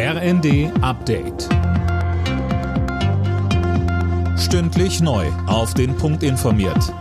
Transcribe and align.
RND 0.00 0.70
Update. 0.80 1.48
Stündlich 4.38 5.00
neu. 5.00 5.26
Auf 5.48 5.74
den 5.74 5.96
Punkt 5.96 6.22
informiert. 6.22 6.94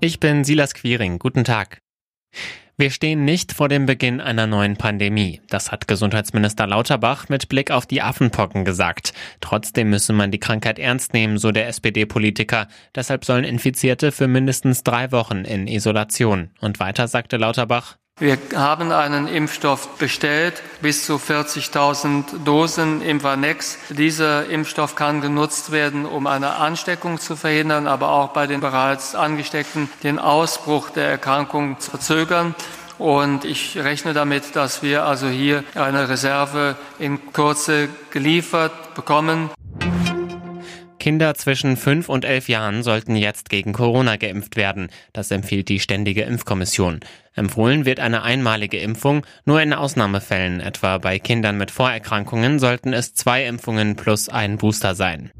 Ich 0.00 0.18
bin 0.18 0.42
Silas 0.42 0.74
Quiring. 0.74 1.20
Guten 1.20 1.44
Tag. 1.44 1.78
Wir 2.76 2.90
stehen 2.90 3.24
nicht 3.24 3.52
vor 3.52 3.68
dem 3.68 3.86
Beginn 3.86 4.20
einer 4.20 4.48
neuen 4.48 4.76
Pandemie. 4.76 5.40
Das 5.48 5.70
hat 5.70 5.86
Gesundheitsminister 5.86 6.66
Lauterbach 6.66 7.28
mit 7.28 7.48
Blick 7.48 7.70
auf 7.70 7.86
die 7.86 8.02
Affenpocken 8.02 8.64
gesagt. 8.64 9.12
Trotzdem 9.40 9.88
müsse 9.90 10.12
man 10.12 10.32
die 10.32 10.40
Krankheit 10.40 10.80
ernst 10.80 11.14
nehmen, 11.14 11.38
so 11.38 11.52
der 11.52 11.68
SPD-Politiker. 11.68 12.66
Deshalb 12.96 13.24
sollen 13.24 13.44
Infizierte 13.44 14.10
für 14.10 14.26
mindestens 14.26 14.82
drei 14.82 15.12
Wochen 15.12 15.44
in 15.44 15.68
Isolation. 15.68 16.50
Und 16.60 16.80
weiter 16.80 17.06
sagte 17.06 17.36
Lauterbach, 17.36 17.96
wir 18.18 18.38
haben 18.54 18.92
einen 18.92 19.28
Impfstoff 19.28 19.98
bestellt, 19.98 20.62
bis 20.80 21.04
zu 21.04 21.16
40.000 21.16 22.44
Dosen 22.46 23.02
Imvanex. 23.02 23.76
Dieser 23.90 24.48
Impfstoff 24.48 24.94
kann 24.94 25.20
genutzt 25.20 25.70
werden, 25.70 26.06
um 26.06 26.26
eine 26.26 26.54
Ansteckung 26.54 27.18
zu 27.18 27.36
verhindern, 27.36 27.86
aber 27.86 28.08
auch 28.08 28.28
bei 28.28 28.46
den 28.46 28.62
bereits 28.62 29.14
Angesteckten 29.14 29.90
den 30.02 30.18
Ausbruch 30.18 30.88
der 30.88 31.10
Erkrankung 31.10 31.78
zu 31.78 31.90
verzögern. 31.90 32.54
Und 32.96 33.44
ich 33.44 33.76
rechne 33.76 34.14
damit, 34.14 34.56
dass 34.56 34.82
wir 34.82 35.04
also 35.04 35.28
hier 35.28 35.62
eine 35.74 36.08
Reserve 36.08 36.76
in 36.98 37.34
Kurze 37.34 37.90
geliefert 38.08 38.94
bekommen. 38.94 39.50
Kinder 41.06 41.36
zwischen 41.36 41.76
5 41.76 42.08
und 42.08 42.24
11 42.24 42.48
Jahren 42.48 42.82
sollten 42.82 43.14
jetzt 43.14 43.48
gegen 43.48 43.72
Corona 43.72 44.16
geimpft 44.16 44.56
werden. 44.56 44.88
Das 45.12 45.30
empfiehlt 45.30 45.68
die 45.68 45.78
Ständige 45.78 46.22
Impfkommission. 46.22 46.98
Empfohlen 47.36 47.84
wird 47.84 48.00
eine 48.00 48.24
einmalige 48.24 48.78
Impfung. 48.78 49.24
Nur 49.44 49.62
in 49.62 49.72
Ausnahmefällen, 49.72 50.58
etwa 50.58 50.98
bei 50.98 51.20
Kindern 51.20 51.58
mit 51.58 51.70
Vorerkrankungen, 51.70 52.58
sollten 52.58 52.92
es 52.92 53.14
zwei 53.14 53.46
Impfungen 53.46 53.94
plus 53.94 54.28
ein 54.28 54.58
Booster 54.58 54.96
sein. 54.96 55.30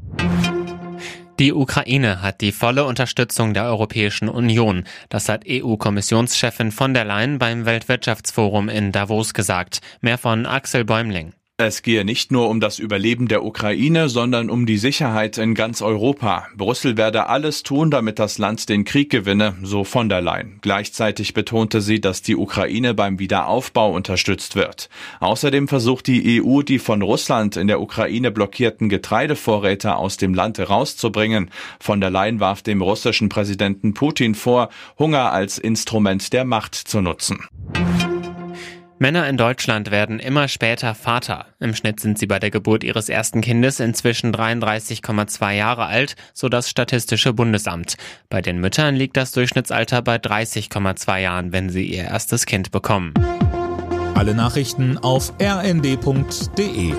Die 1.37 1.51
Ukraine 1.51 2.21
hat 2.21 2.39
die 2.39 2.53
volle 2.53 2.85
Unterstützung 2.85 3.53
der 3.53 3.65
Europäischen 3.65 4.29
Union. 4.29 4.85
Das 5.09 5.27
hat 5.27 5.43
EU-Kommissionschefin 5.45 6.71
von 6.71 6.93
der 6.93 7.03
Leyen 7.03 7.39
beim 7.39 7.65
Weltwirtschaftsforum 7.65 8.69
in 8.69 8.93
Davos 8.93 9.33
gesagt. 9.33 9.81
Mehr 9.99 10.17
von 10.17 10.45
Axel 10.45 10.85
Bäumling. 10.85 11.33
Es 11.59 11.81
gehe 11.81 12.05
nicht 12.05 12.31
nur 12.31 12.49
um 12.49 12.59
das 12.59 12.77
Überleben 12.77 13.27
der 13.27 13.43
Ukraine, 13.43 14.09
sondern 14.09 14.51
um 14.51 14.67
die 14.67 14.77
Sicherheit 14.77 15.39
in 15.39 15.55
ganz 15.55 15.81
Europa. 15.81 16.45
Brüssel 16.55 16.97
werde 16.97 17.29
alles 17.29 17.63
tun, 17.63 17.89
damit 17.89 18.19
das 18.19 18.37
Land 18.37 18.69
den 18.69 18.85
Krieg 18.85 19.09
gewinne, 19.09 19.55
so 19.63 19.83
von 19.83 20.07
der 20.07 20.21
Leyen. 20.21 20.59
Gleichzeitig 20.61 21.33
betonte 21.33 21.81
sie, 21.81 21.99
dass 21.99 22.21
die 22.21 22.35
Ukraine 22.35 22.93
beim 22.93 23.17
Wiederaufbau 23.17 23.91
unterstützt 23.91 24.55
wird. 24.55 24.87
Außerdem 25.19 25.67
versucht 25.67 26.05
die 26.05 26.43
EU, 26.43 26.61
die 26.61 26.77
von 26.77 27.01
Russland 27.01 27.57
in 27.57 27.65
der 27.65 27.81
Ukraine 27.81 28.29
blockierten 28.29 28.87
Getreidevorräte 28.87 29.95
aus 29.95 30.17
dem 30.17 30.35
Land 30.35 30.59
herauszubringen. 30.59 31.49
Von 31.79 32.01
der 32.01 32.11
Leyen 32.11 32.39
warf 32.39 32.61
dem 32.61 32.83
russischen 32.83 33.29
Präsidenten 33.29 33.95
Putin 33.95 34.35
vor, 34.35 34.69
Hunger 34.99 35.31
als 35.31 35.57
Instrument 35.57 36.33
der 36.33 36.45
Macht 36.45 36.75
zu 36.75 37.01
nutzen. 37.01 37.39
Männer 38.99 39.29
in 39.29 39.37
Deutschland 39.37 39.91
werden 39.91 40.19
immer 40.19 40.47
später 40.47 40.95
Vater. 40.95 41.45
Im 41.59 41.75
Schnitt 41.75 41.99
sind 41.99 42.17
sie 42.17 42.25
bei 42.25 42.39
der 42.39 42.49
Geburt 42.49 42.83
ihres 42.83 43.09
ersten 43.09 43.41
Kindes 43.41 43.79
inzwischen 43.79 44.33
33,2 44.33 45.51
Jahre 45.51 45.85
alt, 45.85 46.15
so 46.33 46.49
das 46.49 46.67
Statistische 46.67 47.33
Bundesamt. 47.33 47.97
Bei 48.29 48.41
den 48.41 48.59
Müttern 48.59 48.95
liegt 48.95 49.15
das 49.15 49.31
Durchschnittsalter 49.33 50.01
bei 50.01 50.15
30,2 50.15 51.19
Jahren, 51.19 51.51
wenn 51.51 51.69
sie 51.69 51.85
ihr 51.85 52.05
erstes 52.05 52.47
Kind 52.47 52.71
bekommen. 52.71 53.13
Alle 54.15 54.33
Nachrichten 54.33 54.97
auf 54.97 55.31
rnd.de 55.39 56.93